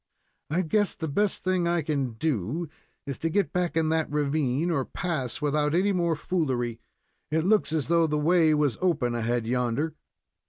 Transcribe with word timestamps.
"I 0.49 0.63
guess 0.63 0.95
the 0.95 1.07
best 1.07 1.43
thing 1.43 1.67
I 1.67 1.83
can 1.83 2.13
do 2.13 2.67
is 3.05 3.19
to 3.19 3.29
get 3.29 3.53
back 3.53 3.77
in 3.77 3.89
that 3.89 4.09
ravine 4.09 4.71
or 4.71 4.83
pass 4.83 5.43
without 5.43 5.75
any 5.75 5.91
more 5.93 6.15
foolery. 6.15 6.79
It 7.29 7.43
looks 7.43 7.71
as 7.71 7.87
though 7.87 8.07
the 8.07 8.17
way 8.17 8.55
was 8.55 8.79
open 8.81 9.13
ahead 9.13 9.45
yonder." 9.45 9.93